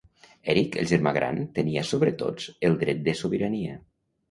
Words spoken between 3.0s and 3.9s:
de sobirania.